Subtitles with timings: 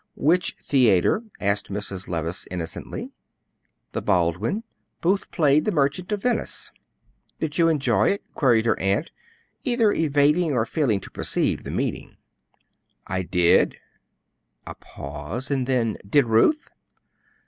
[0.15, 2.07] "Which theatre?" asked Mrs.
[2.07, 3.11] Levice, innocently.
[3.91, 4.63] "The Baldwin;
[4.99, 6.71] Booth played the 'Merchant of Venice.'"
[7.39, 9.11] "Did you enjoy it?" queried her aunt,
[9.63, 12.17] either evading or failing to perceive the meaning.
[13.05, 13.77] "I did."
[14.65, 16.67] A pause, and then, "Did Ruth?"